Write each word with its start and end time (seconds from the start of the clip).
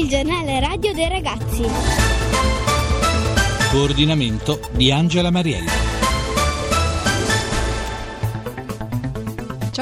il 0.00 0.08
giornale 0.08 0.60
radio 0.60 0.94
dei 0.94 1.08
ragazzi. 1.08 1.62
Coordinamento 3.70 4.60
di 4.72 4.90
Angela 4.90 5.30
Mariella. 5.30 5.79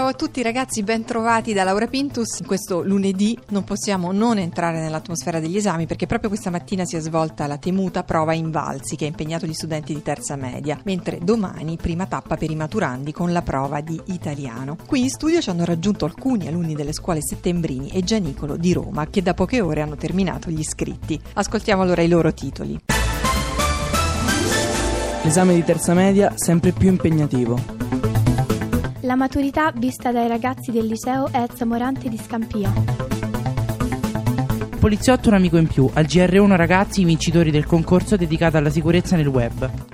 Ciao 0.08 0.16
a 0.16 0.20
tutti 0.20 0.40
ragazzi, 0.40 0.82
ben 0.82 1.04
trovati 1.04 1.52
da 1.52 1.64
Laura 1.64 1.86
Pintus. 1.86 2.40
Questo 2.46 2.82
lunedì 2.82 3.38
non 3.48 3.64
possiamo 3.64 4.10
non 4.10 4.38
entrare 4.38 4.80
nell'atmosfera 4.80 5.38
degli 5.38 5.58
esami 5.58 5.84
perché 5.84 6.06
proprio 6.06 6.30
questa 6.30 6.48
mattina 6.48 6.86
si 6.86 6.96
è 6.96 6.98
svolta 6.98 7.46
la 7.46 7.58
temuta 7.58 8.04
prova 8.04 8.32
Invalsi 8.32 8.96
che 8.96 9.04
ha 9.04 9.08
impegnato 9.08 9.44
gli 9.44 9.52
studenti 9.52 9.92
di 9.92 10.00
terza 10.00 10.34
media, 10.34 10.80
mentre 10.84 11.18
domani 11.22 11.76
prima 11.76 12.06
tappa 12.06 12.38
per 12.38 12.50
i 12.50 12.56
maturandi 12.56 13.12
con 13.12 13.34
la 13.34 13.42
prova 13.42 13.82
di 13.82 14.00
italiano. 14.06 14.78
Qui 14.86 15.02
in 15.02 15.10
studio 15.10 15.42
ci 15.42 15.50
hanno 15.50 15.66
raggiunto 15.66 16.06
alcuni 16.06 16.48
alunni 16.48 16.74
delle 16.74 16.94
scuole 16.94 17.20
Settembrini 17.20 17.90
e 17.90 18.02
Gianicolo 18.02 18.56
di 18.56 18.72
Roma 18.72 19.08
che 19.08 19.20
da 19.20 19.34
poche 19.34 19.60
ore 19.60 19.82
hanno 19.82 19.96
terminato 19.96 20.48
gli 20.48 20.60
iscritti. 20.60 21.20
Ascoltiamo 21.34 21.82
allora 21.82 22.00
i 22.00 22.08
loro 22.08 22.32
titoli. 22.32 22.80
L'esame 25.22 25.52
di 25.52 25.64
terza 25.64 25.92
media 25.92 26.32
sempre 26.34 26.72
più 26.72 26.88
impegnativo. 26.88 27.77
La 29.02 29.14
maturità 29.14 29.70
vista 29.70 30.10
dai 30.10 30.26
ragazzi 30.26 30.72
del 30.72 30.86
liceo 30.86 31.28
Ezza 31.30 31.64
Morante 31.64 32.08
di 32.08 32.18
Scampia. 32.18 32.72
Poliziotto 34.80 35.28
un 35.28 35.34
amico 35.36 35.56
in 35.56 35.68
più, 35.68 35.88
al 35.92 36.04
GR1 36.04 36.56
ragazzi 36.56 37.02
i 37.02 37.04
vincitori 37.04 37.52
del 37.52 37.64
concorso 37.64 38.16
dedicato 38.16 38.56
alla 38.56 38.70
sicurezza 38.70 39.14
nel 39.14 39.28
web. 39.28 39.87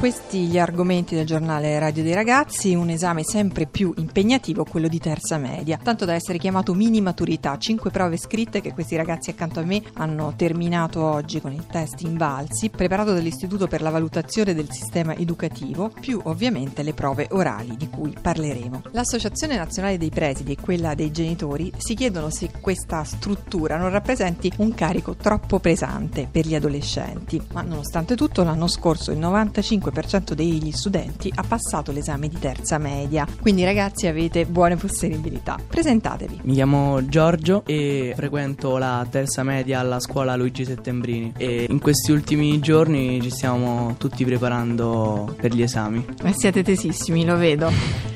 Questi 0.00 0.46
gli 0.46 0.58
argomenti 0.58 1.14
del 1.14 1.26
giornale 1.26 1.78
Radio 1.78 2.02
dei 2.02 2.14
Ragazzi, 2.14 2.74
un 2.74 2.88
esame 2.88 3.22
sempre 3.22 3.66
più 3.66 3.92
impegnativo, 3.98 4.64
quello 4.64 4.88
di 4.88 4.98
terza 4.98 5.36
media, 5.36 5.76
tanto 5.76 6.06
da 6.06 6.14
essere 6.14 6.38
chiamato 6.38 6.72
mini 6.72 7.02
maturità, 7.02 7.58
cinque 7.58 7.90
prove 7.90 8.16
scritte 8.16 8.62
che 8.62 8.72
questi 8.72 8.96
ragazzi 8.96 9.28
accanto 9.28 9.60
a 9.60 9.64
me 9.64 9.82
hanno 9.96 10.32
terminato 10.36 11.02
oggi 11.02 11.42
con 11.42 11.52
il 11.52 11.66
test 11.66 12.00
Invalsi, 12.00 12.70
preparato 12.70 13.12
dall'Istituto 13.12 13.66
per 13.66 13.82
la 13.82 13.90
valutazione 13.90 14.54
del 14.54 14.70
sistema 14.70 15.14
educativo, 15.14 15.92
più 16.00 16.18
ovviamente 16.24 16.82
le 16.82 16.94
prove 16.94 17.28
orali 17.32 17.76
di 17.76 17.90
cui 17.90 18.16
parleremo. 18.18 18.84
L'Associazione 18.92 19.58
Nazionale 19.58 19.98
dei 19.98 20.08
Presidi 20.08 20.52
e 20.52 20.62
quella 20.62 20.94
dei 20.94 21.10
genitori 21.10 21.70
si 21.76 21.92
chiedono 21.94 22.30
se 22.30 22.50
questa 22.58 23.04
struttura 23.04 23.76
non 23.76 23.90
rappresenti 23.90 24.50
un 24.56 24.72
carico 24.72 25.14
troppo 25.14 25.58
pesante 25.58 26.26
per 26.30 26.46
gli 26.46 26.54
adolescenti, 26.54 27.38
ma 27.52 27.60
nonostante 27.60 28.16
tutto 28.16 28.42
l'anno 28.42 28.66
scorso 28.66 29.10
il 29.10 29.18
95 29.18 29.88
5% 29.90 30.32
degli 30.32 30.70
studenti 30.72 31.30
ha 31.34 31.44
passato 31.46 31.92
l'esame 31.92 32.28
di 32.28 32.38
terza 32.38 32.78
media. 32.78 33.26
Quindi 33.40 33.64
ragazzi 33.64 34.06
avete 34.06 34.46
buone 34.46 34.76
possibilità. 34.76 35.58
Presentatevi. 35.66 36.40
Mi 36.44 36.54
chiamo 36.54 37.06
Giorgio 37.06 37.62
e 37.66 38.12
frequento 38.16 38.78
la 38.78 39.06
terza 39.08 39.42
media 39.42 39.80
alla 39.80 40.00
scuola 40.00 40.36
Luigi 40.36 40.64
Settembrini 40.64 41.32
e 41.36 41.66
in 41.68 41.78
questi 41.78 42.12
ultimi 42.12 42.58
giorni 42.60 43.20
ci 43.20 43.30
stiamo 43.30 43.94
tutti 43.98 44.24
preparando 44.24 45.34
per 45.38 45.54
gli 45.54 45.62
esami. 45.62 46.04
Eh, 46.22 46.32
siete 46.32 46.62
tesissimi, 46.62 47.24
lo 47.24 47.36
vedo. 47.36 48.09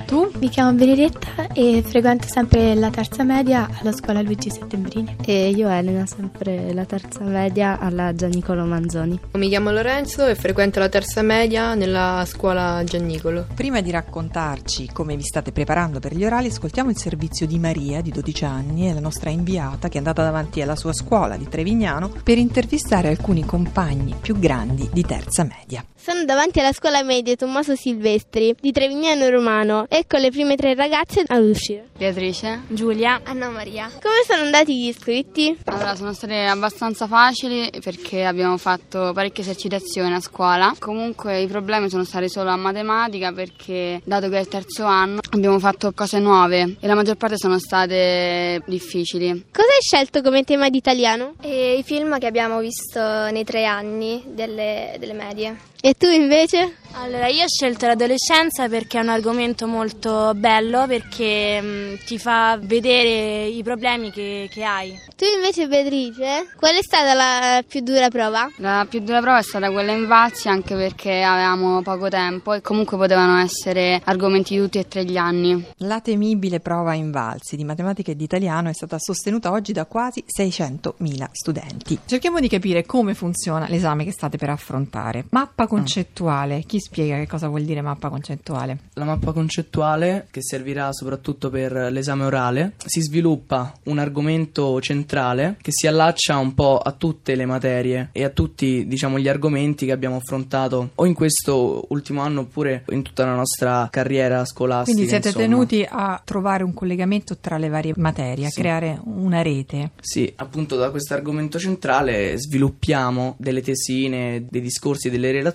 Mi 0.45 0.51
chiamo 0.51 0.73
Benedetta 0.73 1.47
e 1.55 1.83
frequento 1.83 2.29
sempre 2.29 2.75
la 2.75 2.91
terza 2.91 3.25
media 3.25 3.67
alla 3.81 3.93
scuola 3.93 4.21
Luigi 4.21 4.51
Settembrini. 4.51 5.17
E 5.25 5.49
io 5.49 5.71
Elena, 5.71 6.05
sempre 6.05 6.75
la 6.75 6.85
terza 6.85 7.25
media 7.25 7.79
alla 7.79 8.15
Gianicolo 8.15 8.67
Manzoni. 8.67 9.19
Mi 9.33 9.49
chiamo 9.49 9.71
Lorenzo 9.71 10.27
e 10.27 10.35
frequento 10.35 10.81
la 10.81 10.91
terza 10.91 11.23
media 11.23 11.75
nella 11.75 12.25
scuola 12.27 12.85
Giannicolo. 12.85 13.47
Prima 13.55 13.81
di 13.81 13.91
raccontarci 13.91 14.91
come 14.93 15.17
vi 15.17 15.23
state 15.23 15.51
preparando 15.51 15.99
per 15.99 16.15
gli 16.15 16.27
orali, 16.27 16.49
ascoltiamo 16.49 16.91
il 16.91 16.99
servizio 16.99 17.47
di 17.47 17.59
Maria, 17.59 18.03
di 18.03 18.11
12 18.11 18.45
anni, 18.45 18.91
è 18.91 18.93
la 18.93 19.01
nostra 19.01 19.31
inviata 19.31 19.89
che 19.89 19.95
è 19.95 19.99
andata 19.99 20.23
davanti 20.23 20.61
alla 20.61 20.77
sua 20.77 20.93
scuola 20.93 21.39
di 21.39 21.49
Trevignano 21.49 22.13
per 22.23 22.37
intervistare 22.37 23.09
alcuni 23.09 23.47
compagni 23.47 24.15
più 24.21 24.39
grandi 24.39 24.91
di 24.93 25.05
terza 25.05 25.43
media. 25.43 25.83
Sono 25.97 26.27
davanti 26.27 26.61
alla 26.61 26.75
scuola 26.75 27.03
media 27.03 27.35
Tommaso 27.35 27.75
Silvestri 27.75 28.55
di 28.61 28.73
Trevignano 28.73 29.27
Romano. 29.31 29.87
Ecco 29.89 30.19
le 30.19 30.31
prime 30.35 30.57
tre 30.57 30.75
ragazze 30.75 31.23
ad 31.25 31.45
uscire. 31.45 31.87
Beatrice, 31.97 32.63
Giulia, 32.67 33.21
Anna 33.23 33.49
Maria. 33.51 33.89
Come 34.03 34.25
sono 34.27 34.43
andati 34.43 34.77
gli 34.77 34.89
iscritti? 34.89 35.57
allora 35.67 35.95
sono 35.95 36.13
state 36.13 36.45
abbastanza 36.47 37.07
facili 37.07 37.71
perché 37.81 38.25
abbiamo 38.25 38.57
fatto 38.57 39.13
parecchie 39.15 39.45
esercitazioni 39.45 40.13
a 40.13 40.19
scuola. 40.19 40.75
Comunque 40.81 41.41
i 41.41 41.47
problemi 41.47 41.89
sono 41.89 42.03
stati 42.03 42.29
solo 42.29 42.51
a 42.51 42.57
matematica 42.57 43.33
perché 43.33 44.01
dato 44.05 44.29
che 44.29 44.39
è 44.39 44.41
il 44.41 44.49
terzo 44.49 44.85
anno 44.85 45.21
abbiamo 45.31 45.61
fatto 45.61 45.93
cose 45.93 46.19
nuove 46.19 46.79
e 46.81 46.87
la 46.89 46.97
maggior 46.97 47.17
parte 47.17 47.39
sono 47.39 47.61
state 47.61 48.61
difficili. 48.67 49.29
Cosa 49.53 49.69
hai 49.69 49.81
scelto 49.81 50.21
come 50.21 50.43
tema 50.43 50.69
di 50.69 50.79
italiano? 50.79 51.35
E 51.43 51.77
i 51.79 51.85
film 51.85 52.19
che 52.19 52.27
abbiamo 52.27 52.59
visto 52.59 53.01
nei 53.31 53.45
tre 53.45 53.67
anni 53.67 54.25
delle, 54.27 54.97
delle 54.99 55.13
medie. 55.13 55.73
E 55.87 55.93
tu 55.93 56.07
invece? 56.09 56.77
Allora, 56.97 57.27
io 57.27 57.43
ho 57.43 57.49
scelto 57.49 57.87
l'adolescenza 57.87 58.69
perché 58.69 58.99
è 58.99 59.03
un 59.03 59.09
argomento 59.09 59.67
molto 59.67 60.33
bello, 60.37 60.87
perché 60.87 61.61
mh, 61.61 62.05
ti 62.07 62.19
fa 62.19 62.57
vedere 62.63 63.47
i 63.47 63.63
problemi 63.65 64.13
che, 64.13 64.49
che, 64.49 64.63
hai. 64.63 64.97
Tu 65.17 65.25
invece, 65.35 65.67
Beatrice, 65.67 66.53
qual 66.57 66.77
è 66.77 66.83
stata 66.83 67.13
la 67.15 67.65
più 67.67 67.81
dura 67.81 68.09
prova? 68.09 68.49
La 68.59 68.87
più 68.89 69.01
dura 69.01 69.21
prova 69.21 69.39
è 69.39 69.43
stata 69.43 69.73
quella 69.73 69.91
in 69.91 70.07
Vazzi, 70.07 70.49
anche 70.49 70.77
perché 70.77 71.23
avevamo 71.23 71.83
poco 71.83 72.09
tempo 72.09 72.53
e 72.53 72.61
comunque 72.61 72.97
potevano 72.97 73.39
essere 73.39 74.01
argomenti 74.05 74.55
di 74.55 74.61
tutti 74.61 74.79
e 74.79 74.87
tre 74.87 75.05
gli 75.05 75.17
anni. 75.17 75.67
La 75.79 76.01
temibile 76.01 76.61
prova 76.61 76.95
in 76.95 77.11
Valsi 77.11 77.57
di 77.57 77.65
matematica 77.65 78.13
e 78.13 78.17
di 78.17 78.25
italiano 78.25 78.69
è 78.69 78.73
stata 78.73 78.99
sostenuta 79.01 79.51
oggi 79.51 79.73
da 79.73 79.85
quasi 79.85 80.25
600.000 80.25 81.27
studenti. 81.33 81.99
Cerchiamo 82.07 82.39
di 82.39 82.49
capire 82.49 82.87
come 82.87 83.15
funziona 83.15 83.67
l'esame 83.69 84.05
che 84.05 84.13
state 84.13 84.39
per 84.39 84.51
affrontare. 84.51 85.27
Mappa 85.31 85.67
concettuale. 85.79 86.63
Chi 86.67 86.79
spiega 86.81 87.17
che 87.17 87.27
cosa 87.27 87.49
vuol 87.49 87.63
dire 87.63 87.81
mappa 87.81 88.09
concettuale? 88.09 88.79
La 88.95 89.05
mappa 89.05 89.33
concettuale, 89.33 90.27
che 90.31 90.43
servirà 90.43 90.93
soprattutto 90.93 91.51
per 91.51 91.73
l'esame 91.91 92.25
orale, 92.25 92.73
si 92.85 93.01
sviluppa 93.01 93.73
un 93.85 93.99
argomento 93.99 94.81
centrale 94.81 95.57
che 95.61 95.71
si 95.73 95.87
allaccia 95.87 96.37
un 96.39 96.55
po' 96.55 96.79
a 96.79 96.93
tutte 96.93 97.35
le 97.35 97.47
materie 97.47 98.11
e 98.13 98.25
a 98.25 98.31
tutti, 98.31 98.87
diciamo, 98.87 99.19
gli 99.19 99.29
argomenti 99.29 99.87
che 99.87 99.93
abbiamo 99.93 100.17
affrontato 100.17 100.91
o 100.95 101.07
in 101.07 101.15
questo 101.15 101.87
ultimo 101.89 102.21
anno 102.21 102.41
oppure 102.41 102.85
in 102.91 103.03
tutta 103.03 103.25
la 103.25 103.35
nostra 103.35 103.89
carriera 103.91 104.45
scolastica. 104.45 104.93
Quindi 104.93 105.09
siete 105.11 105.29
insomma. 105.29 105.45
tenuti 105.47 105.87
a 105.89 106.21
trovare 106.25 106.63
un 106.65 106.75
collegamento 106.75 107.37
tra 107.39 107.59
le 107.59 107.69
varie 107.69 107.93
materie, 107.97 108.49
Sì. 108.49 108.59
a 108.59 108.63
creare 108.63 109.01
una 109.05 109.43
rete. 109.43 109.91
Sì, 110.01 110.33
appunto 110.37 110.77
da 110.77 110.91
questo 110.91 111.15
argomento 111.15 111.59
centrale 111.59 112.39
sviluppiamo 112.39 113.35
delle 113.39 113.63
tesine, 113.63 114.45
dei 114.49 114.61
discorsi, 114.61 115.11
delle 115.11 115.31
relazioni 115.33 115.53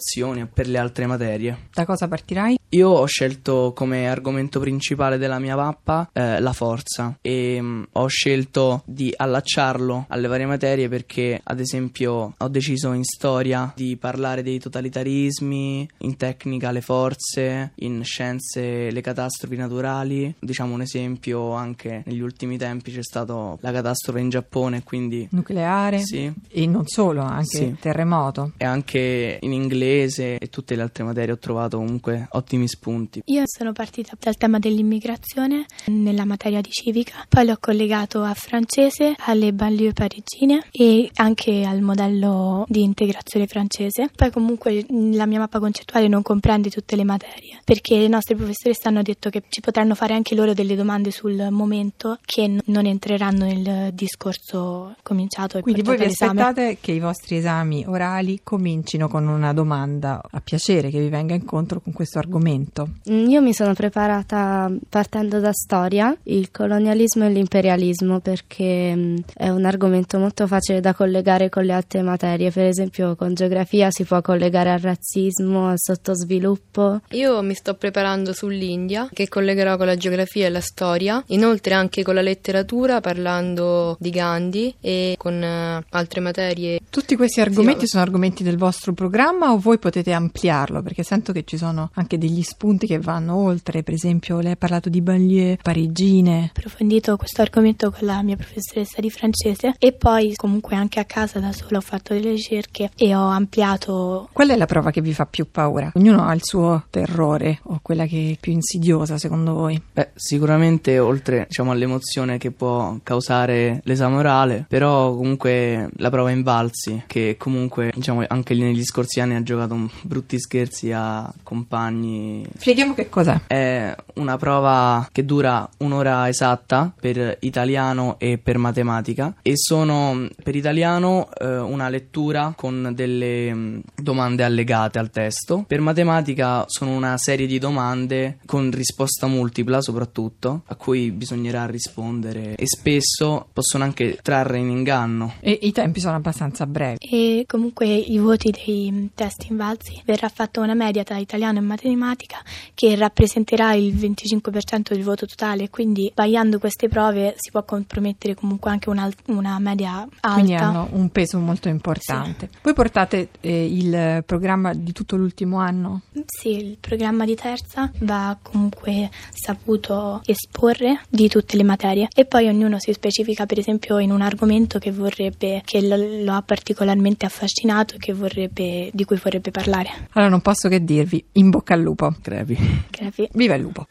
per 0.52 0.68
le 0.68 0.78
altre 0.78 1.06
materie. 1.06 1.68
Da 1.74 1.86
cosa 1.86 2.08
partirai? 2.08 2.58
Io 2.70 2.90
ho 2.90 3.06
scelto 3.06 3.74
come 3.76 4.08
argomento 4.08 4.60
principale 4.60 5.18
della 5.18 5.40
mia 5.40 5.56
mappa 5.56 6.10
eh, 6.14 6.40
la 6.40 6.54
forza 6.54 7.18
e 7.22 7.60
mh, 7.60 7.88
ho 7.94 8.08
scelto 8.08 8.84
di 8.86 9.12
allacciarlo 9.16 10.06
alle 10.10 10.28
varie 10.28 10.46
materie 10.46 10.88
perché 10.88 11.40
ad 11.44 11.60
esempio 11.60 12.34
ho 12.38 12.48
deciso 12.48 12.92
in 12.94 13.04
storia 13.04 13.72
di 13.76 13.98
parlare 13.98 14.44
dei 14.44 14.60
totalitarismi, 14.60 15.90
in 16.00 16.16
tecnica 16.18 16.72
le 16.72 16.82
forze, 16.82 17.72
in 17.76 18.04
scienze 18.04 18.92
le 18.92 19.02
catastrofi 19.02 19.56
naturali. 19.56 20.34
Diciamo 20.40 20.74
un 20.74 20.82
esempio 20.82 21.54
anche 21.54 22.04
negli 22.06 22.20
ultimi 22.22 22.58
tempi 22.58 22.92
c'è 22.92 23.04
stata 23.04 23.56
la 23.60 23.72
catastrofe 23.72 24.20
in 24.20 24.30
Giappone 24.30 24.84
quindi 24.84 25.28
Nucleare? 25.32 26.00
sì. 26.00 26.32
E 26.50 26.66
non 26.68 26.86
solo, 26.88 27.22
anche 27.22 27.46
Sì. 27.58 27.76
terremoto. 27.80 28.52
E 28.58 28.66
anche 28.66 29.40
in 29.42 29.52
inglese 29.54 29.88
e 29.90 30.50
tutte 30.50 30.76
le 30.76 30.84
altre 30.84 31.04
materie 31.04 31.34
ho 31.34 31.38
trovato 31.38 31.78
comunque 31.78 32.28
ottimi 32.32 32.68
spunti. 32.68 33.22
Io 33.26 33.44
sono 33.46 33.72
partita 33.74 34.16
dal 34.20 34.38
tema 34.38 34.60
dell'immigrazione 34.60 35.66
nella 35.88 36.26
materia 36.26 36.62
di 36.62 36.70
civica, 36.70 37.26
poi 37.28 37.46
l'ho 37.46 37.58
collegato 37.60 38.22
a 38.22 38.34
francese, 38.34 39.16
alle 39.26 39.52
banlieue 39.52 39.94
parigine 39.94 40.66
e 40.72 41.10
anche 41.16 41.64
al 41.64 41.82
modello 41.82 42.66
di 42.68 42.84
integrazione 42.84 43.48
francese. 43.48 44.10
Poi 44.16 44.32
comunque 44.32 44.86
la 44.90 45.26
mia 45.26 45.40
mappa 45.40 45.60
concettuale 45.60 46.08
non 46.08 46.22
comprende 46.22 46.70
tutte 46.70 46.96
le 46.96 47.04
materie, 47.04 47.60
perché 47.64 47.96
i 47.96 48.10
nostri 48.10 48.36
professoresse 48.36 48.88
hanno 48.88 49.02
detto 49.02 49.30
che 49.30 49.44
ci 49.50 49.62
potranno 49.62 49.96
fare 49.96 50.14
anche 50.14 50.36
loro 50.36 50.54
delle 50.54 50.76
domande 50.76 51.10
sul 51.10 51.48
momento 51.50 52.20
che 52.26 52.62
non 52.66 52.86
entreranno 52.86 53.46
nel 53.46 53.94
discorso 53.94 54.96
cominciato 55.02 55.58
e 55.58 55.62
Quindi 55.62 55.82
voi 55.82 55.98
vi 55.98 56.06
aspettate 56.06 56.78
che 56.80 56.92
i 56.92 57.00
vostri 57.00 57.38
esami 57.38 57.86
orali 57.88 58.42
comincino 58.44 59.08
con 59.08 59.28
una 59.28 59.52
domanda 59.54 59.78
domanda 59.80 60.22
a 60.30 60.42
piacere 60.42 60.90
che 60.90 61.00
vi 61.00 61.10
venga 61.10 61.34
incontro 61.34 61.80
con 61.80 61.94
questo 61.94 62.20
argomento. 62.20 62.90
Mm, 63.10 63.30
io 63.30 63.42
mi 63.42 63.54
sono 63.54 63.74
preparata 63.74 64.70
partendo 64.90 65.40
da 65.40 65.54
storia, 65.54 66.16
il 66.24 66.52
colonialismo 66.52 67.26
e 67.26 67.30
l'imperialismo, 67.30 68.20
perché 68.20 68.94
mm, 68.96 69.18
è 69.36 69.50
un 69.50 69.66
argomento 69.66 70.20
molto 70.20 70.48
facile 70.48 70.82
da 70.82 70.94
collegare 70.94 71.50
con 71.50 71.64
le 71.64 71.74
altre 71.74 72.02
materie. 72.02 72.52
Per 72.52 72.66
esempio, 72.66 73.16
con 73.16 73.34
geografia 73.34 73.90
si 73.92 74.04
può 74.04 74.22
collegare 74.22 74.72
al 74.72 74.80
razzismo, 74.80 75.70
al 75.70 75.78
sottosviluppo. 75.78 77.02
Io 77.12 77.42
mi 77.42 77.54
sto 77.54 77.76
preparando 77.76 78.34
sull'India, 78.34 79.10
che 79.14 79.30
collegherò 79.30 79.78
con 79.78 79.86
la 79.86 79.96
geografia 79.96 80.48
e 80.48 80.50
la 80.50 80.62
storia, 80.62 81.24
inoltre 81.28 81.74
anche 81.74 82.04
con 82.04 82.16
la 82.16 82.22
letteratura, 82.22 83.00
parlando 83.00 83.96
di 84.00 84.10
Gandhi 84.10 84.76
e 84.82 85.16
con 85.18 85.36
uh, 85.36 85.84
altre 85.90 86.20
materie. 86.20 86.80
Tutti 86.90 87.16
questi 87.16 87.40
argomenti 87.40 87.82
sì, 87.82 87.92
sono 87.92 88.04
argomenti 88.04 88.44
del 88.44 88.58
vostro 88.58 88.94
programma 88.94 89.52
o 89.52 89.58
voi 89.58 89.69
potete 89.78 90.14
ampliarlo? 90.14 90.82
Perché 90.82 91.04
sento 91.04 91.32
che 91.32 91.44
ci 91.46 91.58
sono 91.58 91.92
anche 91.94 92.18
degli 92.18 92.42
spunti 92.42 92.88
che 92.88 93.00
vanno 93.00 93.36
oltre, 93.36 93.84
per 93.84 93.94
esempio 93.94 94.40
lei 94.40 94.54
ha 94.54 94.56
parlato 94.56 94.90
di 94.90 95.02
banlieue 95.02 95.60
parigine. 95.62 96.42
Ho 96.42 96.46
approfondito 96.46 97.18
questo 97.18 97.42
argomento 97.42 97.92
con 97.92 98.08
la 98.08 98.22
mia 98.24 98.36
professoressa 98.36 99.00
di 99.00 99.10
francese 99.10 99.76
e 99.78 99.92
poi 99.94 100.34
comunque 100.36 100.76
anche 100.76 101.00
a 101.00 101.06
casa 101.06 101.40
da 101.40 101.52
sola 101.52 101.78
ho 101.78 101.82
fatto 101.82 102.14
delle 102.14 102.32
ricerche 102.32 102.90
e 102.96 103.16
ho 103.16 103.28
ampliato. 103.28 104.30
Qual 104.32 104.50
è 104.50 104.56
la 104.56 104.66
prova 104.66 104.92
che 104.92 105.02
vi 105.02 105.14
fa 105.14 105.26
più 105.26 105.50
paura? 105.50 105.92
Ognuno 105.94 106.24
ha 106.24 106.34
il 106.34 106.44
suo 106.44 106.86
terrore 106.90 107.60
o 107.64 107.80
quella 107.82 108.06
che 108.06 108.32
è 108.34 108.38
più 108.40 108.52
insidiosa 108.52 109.18
secondo 109.18 109.54
voi? 109.54 109.82
Beh, 109.92 110.10
sicuramente 110.16 110.98
oltre 111.00 111.46
diciamo, 111.48 111.72
all'emozione 111.72 112.38
che 112.38 112.52
può 112.52 112.98
causare 113.04 113.82
l'esame 113.84 114.18
orale, 114.18 114.66
però 114.68 115.14
comunque 115.16 115.90
la 115.98 116.10
prova 116.10 116.32
invalsi 116.32 117.04
che 117.08 117.36
comunque 117.38 117.92
diciamo 117.94 118.24
anche 118.28 118.54
negli 118.54 118.84
scorsi 118.84 119.20
anni 119.20 119.36
ha 119.36 119.44
giocato 119.44 119.59
brutti 119.68 120.40
scherzi 120.40 120.92
a 120.92 121.32
compagni. 121.44 122.46
Spieghiamo 122.58 122.94
che 122.94 123.10
cos'è. 123.10 123.42
È 123.48 123.96
una 124.16 124.38
prova 124.38 125.08
che 125.12 125.26
dura 125.26 125.68
un'ora 125.78 126.28
esatta 126.28 126.94
per 127.00 127.38
italiano 127.42 128.18
e 128.20 128.38
per 128.38 128.58
matematica 128.58 129.36
e 129.42 129.54
sono 129.56 130.28
per 130.44 130.56
italiano 130.56 131.30
eh, 131.40 131.58
una 131.58 131.90
lettura 131.90 132.54
con 132.56 132.92
delle 132.94 133.54
mh, 133.54 133.82
domande 133.96 134.44
allegate 134.44 135.00
al 135.00 135.10
testo, 135.10 135.64
per 135.68 135.82
matematica 135.82 136.66
sono 136.68 136.92
una 136.96 137.18
serie 137.18 137.48
di 137.48 137.60
domande 137.60 138.40
con 138.46 138.72
risposta 138.72 139.28
multipla 139.28 139.82
soprattutto 139.82 140.64
a 140.66 140.76
cui 140.76 141.12
bisognerà 141.12 141.66
rispondere 141.66 142.56
e 142.56 142.66
spesso 142.66 143.48
possono 143.52 143.84
anche 143.84 144.18
trarre 144.22 144.58
in 144.58 144.70
inganno. 144.70 145.34
E 145.40 145.58
i 145.62 145.72
tempi 145.72 146.00
sono 146.00 146.16
abbastanza 146.16 146.66
brevi. 146.66 146.98
E 147.00 147.46
comunque 147.48 147.88
i 147.88 148.18
voti 148.18 148.52
dei 148.52 149.10
testi 149.14 149.49
invalsi 149.52 150.02
verrà 150.06 150.30
fatta 150.30 150.62
una 150.62 150.74
media 150.74 151.04
tra 151.04 151.18
italiano 151.18 151.60
e 151.60 151.62
matematica 151.62 152.38
che 152.74 152.96
rappresenterà 152.96 153.74
il 153.74 153.94
25% 153.94 154.94
del 154.94 155.04
voto 155.04 155.26
totale, 155.26 155.70
quindi 155.70 156.10
sbagliando 156.12 156.60
queste 156.60 156.88
prove 156.88 157.36
si 157.38 157.52
può 157.52 157.64
compromettere 157.64 158.36
comunque 158.36 158.72
anche 158.72 158.90
una, 158.90 159.10
una 159.28 159.60
media 159.60 160.08
alta. 160.22 160.34
Quindi 160.34 160.56
hanno 160.56 160.88
un 160.92 161.10
peso 161.10 161.40
molto 161.40 161.70
importante. 161.70 162.50
Sì. 162.52 162.58
Voi 162.62 162.74
portate 162.74 163.30
eh, 163.42 163.66
il 163.66 164.24
programma 164.26 164.74
di 164.74 164.92
tutto 164.92 165.16
l'ultimo 165.16 165.60
anno? 165.60 166.02
Sì, 166.26 166.50
il 166.50 166.78
programma 166.80 167.26
di 167.26 167.36
terza 167.36 167.92
va 168.00 168.38
comunque 168.42 169.10
saputo 169.32 170.22
esporre 170.26 171.02
di 171.10 171.28
tutte 171.28 171.58
le 171.58 171.64
materie 171.64 172.08
e 172.14 172.26
poi 172.26 172.48
ognuno 172.48 172.80
si 172.80 172.94
specifica 172.94 173.46
per 173.46 173.60
esempio 173.60 174.00
in 174.00 174.12
un 174.12 174.22
argomento 174.22 174.80
che 174.80 174.92
vorrebbe, 174.92 175.62
che 175.66 175.82
lo, 175.82 175.96
lo 176.24 176.34
ha 176.34 176.42
particolarmente 176.42 177.26
affascinato 177.26 177.96
e 178.00 178.14
vorrebbe, 178.14 178.90
di 178.94 179.06
cui 179.06 179.18
vorrebbe 179.18 179.39
parlare. 179.52 179.90
Allora 180.12 180.30
non 180.30 180.42
posso 180.42 180.68
che 180.68 180.84
dirvi 180.84 181.24
in 181.34 181.50
bocca 181.50 181.74
al 181.74 181.82
lupo. 181.82 182.14
Crepi. 182.22 182.58
Crepi. 182.90 183.30
Viva 183.34 183.56
il 183.56 183.62
lupo. 183.62 183.88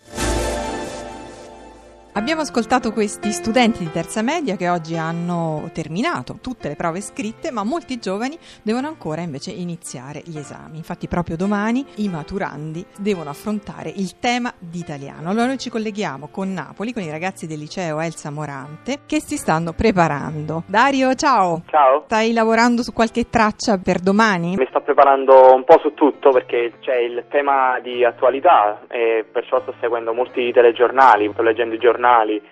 Abbiamo 2.19 2.41
ascoltato 2.41 2.93
questi 2.93 3.31
studenti 3.31 3.79
di 3.79 3.93
terza 3.93 4.23
media 4.23 4.57
che 4.57 4.69
oggi 4.69 4.97
hanno 4.97 5.71
terminato 5.73 6.39
tutte 6.43 6.67
le 6.67 6.75
prove 6.75 7.01
scritte, 7.01 7.53
ma 7.53 7.63
molti 7.63 8.01
giovani 8.01 8.37
devono 8.61 8.89
ancora 8.89 9.21
invece 9.21 9.53
iniziare 9.53 10.23
gli 10.25 10.37
esami. 10.37 10.79
Infatti 10.79 11.07
proprio 11.07 11.37
domani 11.37 11.87
i 11.99 12.09
maturandi 12.09 12.85
devono 12.99 13.31
affrontare 13.31 13.93
il 13.95 14.19
tema 14.19 14.53
di 14.59 14.81
italiano. 14.81 15.31
Allora 15.31 15.47
noi 15.47 15.59
ci 15.59 15.71
colleghiamo 15.71 16.27
con 16.27 16.53
Napoli, 16.53 16.93
con 16.93 17.05
i 17.05 17.11
ragazzi 17.11 17.47
del 17.47 17.61
liceo 17.61 18.01
Elsa 18.01 18.33
Morante 18.33 19.03
che 19.07 19.21
si 19.21 19.37
stanno 19.37 19.73
preparando. 19.73 20.65
Dario, 20.67 21.15
ciao! 21.15 21.63
Ciao! 21.71 22.03
Stai 22.07 22.33
lavorando 22.33 22.83
su 22.83 22.93
qualche 22.93 23.31
traccia 23.31 23.79
per 23.79 24.01
domani? 24.01 24.57
Mi 24.57 24.67
sto 24.69 24.81
preparando 24.81 25.55
un 25.55 25.63
po' 25.63 25.79
su 25.79 25.95
tutto 25.95 26.33
perché 26.33 26.73
c'è 26.81 26.97
il 26.97 27.27
tema 27.29 27.79
di 27.81 28.05
attualità 28.05 28.81
e 28.89 29.25
perciò 29.31 29.61
sto 29.61 29.73
seguendo 29.79 30.13
molti 30.13 30.51
telegiornali, 30.51 31.31
sto 31.33 31.43
leggendo 31.43 31.77
i 31.77 31.79
giornali 31.79 32.07
giornali, 32.09 32.43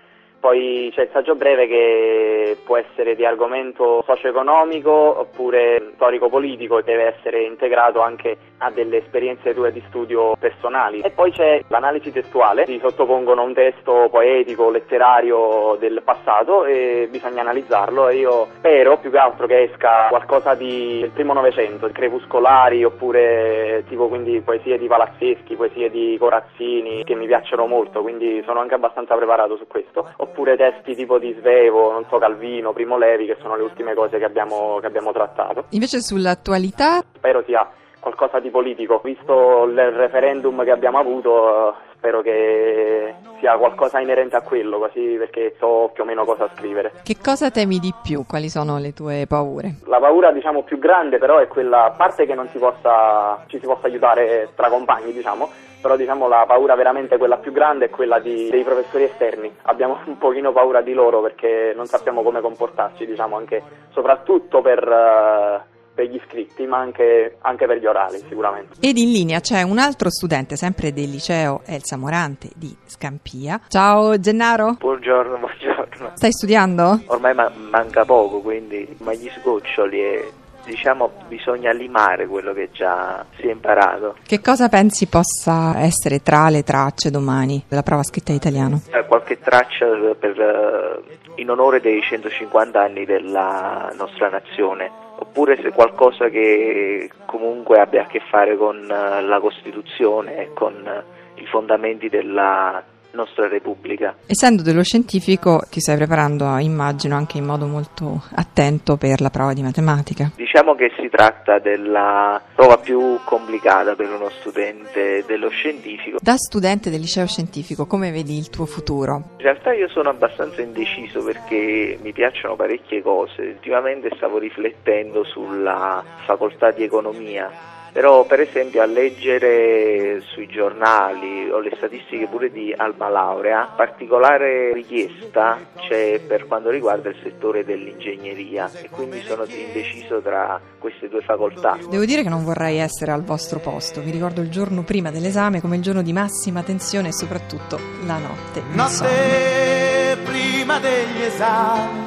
poi 0.46 0.92
c'è 0.94 1.02
il 1.02 1.08
saggio 1.12 1.34
breve 1.34 1.66
che 1.66 2.56
può 2.64 2.76
essere 2.76 3.16
di 3.16 3.26
argomento 3.26 4.04
socio-economico 4.06 4.92
oppure 4.92 5.90
storico-politico 5.96 6.78
e 6.78 6.84
deve 6.84 7.16
essere 7.16 7.42
integrato 7.42 8.00
anche 8.00 8.36
a 8.58 8.70
delle 8.70 8.98
esperienze 8.98 9.52
tue 9.54 9.72
di 9.72 9.82
studio 9.88 10.36
personali. 10.38 11.00
E 11.00 11.10
poi 11.10 11.32
c'è 11.32 11.64
l'analisi 11.66 12.12
testuale, 12.12 12.64
si 12.64 12.78
sottopongono 12.80 13.42
un 13.42 13.54
testo 13.54 14.06
poetico, 14.08 14.70
letterario 14.70 15.76
del 15.80 16.00
passato 16.04 16.64
e 16.64 17.08
bisogna 17.10 17.40
analizzarlo 17.40 18.08
e 18.08 18.16
io 18.18 18.46
spero 18.58 18.98
più 18.98 19.10
che 19.10 19.18
altro 19.18 19.48
che 19.48 19.64
esca 19.64 20.06
qualcosa 20.10 20.54
di, 20.54 21.00
del 21.00 21.10
primo 21.10 21.32
Novecento, 21.32 21.90
crepuscolari 21.90 22.84
oppure 22.84 23.82
tipo 23.88 24.06
quindi 24.06 24.40
poesie 24.42 24.78
di 24.78 24.86
Palazzeschi, 24.86 25.56
poesie 25.56 25.90
di 25.90 26.16
Corazzini 26.20 27.02
che 27.02 27.16
mi 27.16 27.26
piacciono 27.26 27.66
molto, 27.66 28.00
quindi 28.02 28.42
sono 28.46 28.60
anche 28.60 28.74
abbastanza 28.74 29.16
preparato 29.16 29.56
su 29.56 29.66
questo 29.66 30.08
oppure 30.18 30.34
testi 30.56 30.94
tipo 30.94 31.18
di 31.18 31.34
Svevo, 31.38 31.92
non 31.92 32.04
so, 32.08 32.18
Calvino, 32.18 32.72
Primo 32.72 32.98
Levi, 32.98 33.26
che 33.26 33.36
sono 33.40 33.56
le 33.56 33.62
ultime 33.62 33.94
cose 33.94 34.18
che 34.18 34.24
abbiamo, 34.24 34.78
che 34.80 34.86
abbiamo 34.86 35.12
trattato. 35.12 35.66
Invece 35.70 36.00
sull'attualità? 36.00 37.02
Spero 37.16 37.42
sia 37.46 37.68
qualcosa 38.06 38.38
di 38.38 38.50
politico. 38.50 39.00
Visto 39.02 39.64
il 39.64 39.90
referendum 39.90 40.62
che 40.62 40.70
abbiamo 40.70 40.98
avuto, 40.98 41.74
spero 41.94 42.22
che 42.22 43.14
sia 43.40 43.56
qualcosa 43.56 43.98
inerente 43.98 44.36
a 44.36 44.42
quello, 44.42 44.78
così 44.78 45.16
perché 45.18 45.56
so 45.58 45.90
più 45.92 46.04
o 46.04 46.06
meno 46.06 46.24
cosa 46.24 46.48
scrivere. 46.54 46.92
Che 47.02 47.16
cosa 47.20 47.50
temi 47.50 47.80
di 47.80 47.92
più? 48.04 48.24
Quali 48.24 48.48
sono 48.48 48.78
le 48.78 48.92
tue 48.92 49.26
paure? 49.28 49.78
La 49.86 49.98
paura, 49.98 50.30
diciamo, 50.30 50.62
più 50.62 50.78
grande 50.78 51.18
però 51.18 51.38
è 51.38 51.48
quella, 51.48 51.86
a 51.86 51.90
parte 51.90 52.26
che 52.26 52.34
non 52.34 52.48
si 52.48 52.58
possa, 52.58 53.42
ci 53.48 53.58
si 53.58 53.66
possa 53.66 53.88
aiutare 53.88 54.50
tra 54.54 54.68
compagni, 54.68 55.12
diciamo, 55.12 55.50
però 55.80 55.96
diciamo 55.96 56.28
la 56.28 56.44
paura 56.46 56.76
veramente 56.76 57.18
quella 57.18 57.38
più 57.38 57.50
grande 57.50 57.86
è 57.86 57.90
quella 57.90 58.20
di, 58.20 58.48
dei 58.50 58.62
professori 58.62 59.02
esterni. 59.02 59.52
Abbiamo 59.62 59.98
un 60.06 60.16
pochino 60.16 60.52
paura 60.52 60.80
di 60.80 60.92
loro 60.92 61.20
perché 61.20 61.72
non 61.74 61.86
sappiamo 61.86 62.22
come 62.22 62.40
comportarci, 62.40 63.04
diciamo, 63.04 63.36
anche 63.36 63.62
soprattutto 63.90 64.62
per... 64.62 64.86
Uh, 64.86 65.74
per 65.96 66.04
gli 66.04 66.16
iscritti, 66.16 66.66
ma 66.66 66.78
anche, 66.78 67.38
anche, 67.40 67.66
per 67.66 67.78
gli 67.78 67.86
orali 67.86 68.18
sicuramente. 68.28 68.76
Ed 68.80 68.98
in 68.98 69.10
linea 69.10 69.40
c'è 69.40 69.62
un 69.62 69.78
altro 69.78 70.10
studente, 70.10 70.54
sempre 70.54 70.92
del 70.92 71.08
liceo 71.08 71.62
Elsa 71.64 71.96
Morante 71.96 72.50
di 72.54 72.76
Scampia. 72.84 73.58
Ciao 73.66 74.20
Gennaro. 74.20 74.76
Buongiorno, 74.78 75.38
buongiorno. 75.40 76.12
Stai 76.14 76.32
studiando? 76.32 77.00
Ormai 77.06 77.34
ma- 77.34 77.50
manca 77.70 78.04
poco, 78.04 78.40
quindi 78.40 78.86
ma 78.98 79.14
gli 79.14 79.28
sgoccioli 79.30 79.98
e 79.98 80.32
diciamo 80.66 81.12
bisogna 81.28 81.72
limare 81.72 82.26
quello 82.26 82.52
che 82.52 82.68
già 82.72 83.24
si 83.36 83.46
è 83.46 83.52
imparato. 83.52 84.16
Che 84.26 84.40
cosa 84.42 84.68
pensi 84.68 85.06
possa 85.06 85.78
essere 85.78 86.22
tra 86.22 86.50
le 86.50 86.62
tracce 86.62 87.10
domani 87.10 87.64
della 87.66 87.82
prova 87.82 88.02
scritta 88.02 88.32
in 88.32 88.36
italiano? 88.36 88.82
Eh, 88.90 89.06
qualche 89.06 89.38
traccia 89.38 89.86
per, 90.18 91.02
in 91.36 91.48
onore 91.48 91.80
dei 91.80 92.02
150 92.02 92.82
anni 92.82 93.06
della 93.06 93.92
nostra 93.96 94.28
nazione 94.28 95.04
oppure 95.36 95.60
se 95.60 95.70
qualcosa 95.70 96.30
che 96.30 97.10
comunque 97.26 97.78
abbia 97.78 98.04
a 98.04 98.06
che 98.06 98.20
fare 98.30 98.56
con 98.56 98.90
eh, 98.90 99.20
la 99.20 99.38
Costituzione 99.38 100.38
e 100.38 100.52
con 100.54 100.72
eh, 100.72 101.42
i 101.42 101.46
fondamenti 101.46 102.08
della 102.08 102.82
nostra 103.16 103.48
Repubblica. 103.48 104.14
Essendo 104.26 104.62
dello 104.62 104.84
scientifico 104.84 105.62
ti 105.68 105.80
stai 105.80 105.96
preparando, 105.96 106.44
immagino, 106.58 107.16
anche 107.16 107.38
in 107.38 107.44
modo 107.44 107.66
molto 107.66 108.22
attento 108.36 108.96
per 108.96 109.20
la 109.20 109.30
prova 109.30 109.54
di 109.54 109.62
matematica. 109.62 110.30
Diciamo 110.36 110.74
che 110.76 110.92
si 110.96 111.08
tratta 111.08 111.58
della 111.58 112.40
prova 112.54 112.78
più 112.78 113.18
complicata 113.24 113.96
per 113.96 114.12
uno 114.12 114.28
studente 114.38 115.24
dello 115.26 115.48
scientifico. 115.48 116.18
Da 116.20 116.36
studente 116.36 116.90
del 116.90 117.00
liceo 117.00 117.26
scientifico, 117.26 117.86
come 117.86 118.12
vedi 118.12 118.36
il 118.36 118.50
tuo 118.50 118.66
futuro? 118.66 119.30
In 119.38 119.42
realtà 119.42 119.72
io 119.72 119.88
sono 119.88 120.10
abbastanza 120.10 120.60
indeciso 120.60 121.24
perché 121.24 121.98
mi 122.02 122.12
piacciono 122.12 122.54
parecchie 122.54 123.02
cose. 123.02 123.42
Ultimamente 123.42 124.10
stavo 124.16 124.38
riflettendo 124.38 125.24
sulla 125.24 126.04
facoltà 126.26 126.70
di 126.70 126.84
economia 126.84 127.74
però 127.96 128.26
per 128.26 128.40
esempio 128.40 128.82
a 128.82 128.84
leggere 128.84 130.20
sui 130.20 130.46
giornali 130.48 131.48
o 131.48 131.60
le 131.60 131.72
statistiche 131.76 132.26
pure 132.26 132.50
di 132.50 132.70
Alba 132.76 133.08
Laurea, 133.08 133.72
particolare 133.74 134.74
richiesta 134.74 135.58
c'è 135.78 136.20
per 136.20 136.46
quanto 136.46 136.68
riguarda 136.68 137.08
il 137.08 137.16
settore 137.22 137.64
dell'ingegneria 137.64 138.70
e 138.82 138.90
quindi 138.90 139.22
sono 139.22 139.44
indeciso 139.44 140.20
tra 140.20 140.60
queste 140.78 141.08
due 141.08 141.22
facoltà. 141.22 141.78
Devo 141.88 142.04
dire 142.04 142.22
che 142.22 142.28
non 142.28 142.44
vorrei 142.44 142.76
essere 142.76 143.12
al 143.12 143.24
vostro 143.24 143.60
posto, 143.60 144.02
vi 144.02 144.10
ricordo 144.10 144.42
il 144.42 144.50
giorno 144.50 144.82
prima 144.82 145.10
dell'esame 145.10 145.62
come 145.62 145.76
il 145.76 145.82
giorno 145.82 146.02
di 146.02 146.12
massima 146.12 146.62
tensione 146.62 147.08
e 147.08 147.12
soprattutto 147.14 147.80
la 148.04 148.18
notte. 148.18 148.60
Notte 148.72 150.18
prima 150.22 150.78
degli 150.80 151.22
esami, 151.22 151.98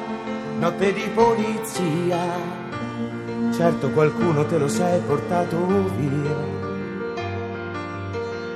notte 0.56 0.92
di 0.92 1.10
polizia 1.12 2.59
certo 3.60 3.90
qualcuno 3.90 4.46
te 4.46 4.56
lo 4.56 4.68
sei 4.68 5.00
portato 5.00 5.58
via. 5.94 6.34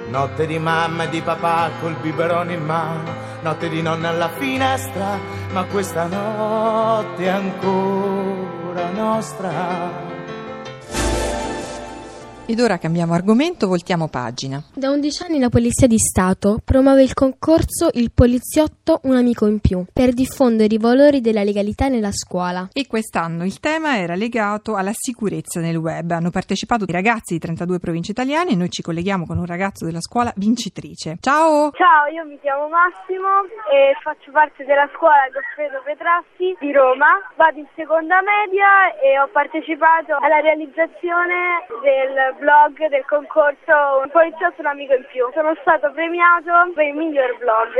Notte 0.08 0.46
di 0.46 0.58
mamma 0.58 1.04
e 1.04 1.08
di 1.10 1.20
papà 1.20 1.68
col 1.78 1.94
biberone 2.00 2.54
in 2.54 2.64
mano, 2.64 3.12
notte 3.42 3.68
di 3.68 3.82
nonna 3.82 4.08
alla 4.08 4.30
finestra, 4.30 5.18
ma 5.52 5.64
questa 5.64 6.06
notte 6.06 7.22
è 7.22 7.28
ancora 7.28 8.88
nostra. 8.92 10.13
Ed 12.46 12.60
ora 12.60 12.76
cambiamo 12.76 13.14
argomento, 13.14 13.66
voltiamo 13.66 14.08
pagina. 14.08 14.62
Da 14.74 14.90
11 14.90 15.22
anni 15.22 15.38
la 15.38 15.48
Polizia 15.48 15.86
di 15.86 15.96
Stato 15.96 16.58
promuove 16.62 17.02
il 17.02 17.14
concorso 17.14 17.88
Il 17.94 18.12
poliziotto 18.12 19.00
un 19.04 19.16
amico 19.16 19.46
in 19.46 19.60
più 19.60 19.82
per 19.90 20.12
diffondere 20.12 20.74
i 20.74 20.78
valori 20.78 21.22
della 21.22 21.42
legalità 21.42 21.88
nella 21.88 22.12
scuola. 22.12 22.68
E 22.74 22.86
quest'anno 22.86 23.44
il 23.44 23.60
tema 23.60 23.96
era 23.96 24.14
legato 24.14 24.74
alla 24.74 24.92
sicurezza 24.92 25.60
nel 25.60 25.76
web. 25.76 26.10
Hanno 26.10 26.28
partecipato 26.28 26.84
i 26.86 26.92
ragazzi 26.92 27.32
di 27.32 27.40
32 27.40 27.78
province 27.78 28.10
italiane 28.10 28.50
e 28.50 28.56
noi 28.56 28.68
ci 28.68 28.82
colleghiamo 28.82 29.24
con 29.24 29.38
un 29.38 29.46
ragazzo 29.46 29.86
della 29.86 30.02
scuola 30.02 30.30
vincitrice. 30.36 31.16
Ciao! 31.20 31.70
Ciao, 31.72 32.12
io 32.12 32.26
mi 32.26 32.38
chiamo 32.40 32.68
Massimo 32.68 33.48
e 33.72 33.96
faccio 34.02 34.30
parte 34.32 34.66
della 34.66 34.88
scuola 34.92 35.32
Goffredo 35.32 35.80
Petrassi 35.82 36.52
di 36.60 36.72
Roma. 36.72 37.08
Vado 37.36 37.58
in 37.58 37.68
seconda 37.74 38.20
media 38.20 38.92
e 39.00 39.18
ho 39.18 39.28
partecipato 39.32 40.12
alla 40.20 40.40
realizzazione 40.44 41.64
del 41.80 42.33
blog 42.38 42.86
del 42.88 43.04
concorso 43.06 44.02
Un 44.02 44.10
poliziotto 44.10 44.60
un 44.60 44.66
amico 44.66 44.94
in 44.94 45.04
più. 45.10 45.28
Sono 45.32 45.54
stato 45.60 45.90
premiato 45.92 46.50
per 46.74 46.86
il 46.86 46.94
miglior 46.94 47.36
blog. 47.38 47.74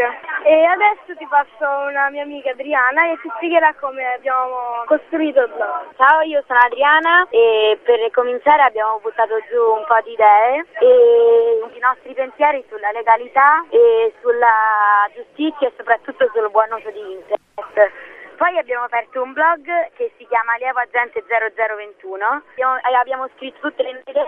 E 0.44 0.64
adesso 0.64 1.16
ti 1.16 1.26
passo 1.28 1.64
una 1.88 2.10
mia 2.10 2.22
amica 2.22 2.50
Adriana 2.50 3.08
che 3.08 3.18
ti 3.22 3.30
spiegherà 3.36 3.74
come 3.80 4.14
abbiamo 4.14 4.84
costruito 4.86 5.40
il 5.42 5.52
blog. 5.54 5.94
Ciao, 5.96 6.20
io 6.22 6.42
sono 6.46 6.58
Adriana 6.60 7.26
e 7.30 7.78
per 7.82 8.10
cominciare 8.10 8.62
abbiamo 8.62 9.00
buttato 9.00 9.38
giù 9.50 9.60
un 9.60 9.84
po' 9.86 10.00
di 10.04 10.12
idee 10.12 10.64
e 10.80 11.60
i 11.74 11.78
nostri 11.80 12.14
pensieri 12.14 12.64
sulla 12.68 12.90
legalità 12.92 13.64
e 13.70 14.12
sulla 14.20 15.08
giustizia 15.14 15.68
e 15.68 15.72
soprattutto 15.76 16.30
sul 16.32 16.50
buon 16.50 16.72
uso 16.72 16.90
di 16.90 17.00
internet. 17.00 18.12
Poi 18.36 18.58
abbiamo 18.58 18.84
aperto 18.84 19.22
un 19.22 19.32
blog 19.32 19.62
che 19.94 20.12
si 20.18 20.26
chiama 20.26 20.56
Lievo 20.56 20.80
Agente 20.80 21.22
0021. 21.26 22.42
Abbiamo, 22.50 22.76
eh, 22.76 22.94
abbiamo 22.94 23.28
scritto 23.36 23.60
tutte 23.60 23.82
le 23.82 24.02
idee 24.04 24.26